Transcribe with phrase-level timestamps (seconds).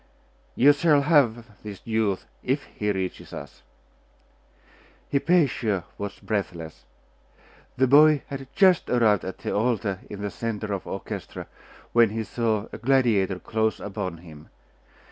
[0.55, 3.61] 'You shall have this youth, if he reaches us.'
[5.11, 6.85] Hypatia watched breathless.
[7.77, 11.45] The boy had just arrived at the altar in the centre of the orchestra,
[11.93, 14.49] when he saw a gladiator close upon him.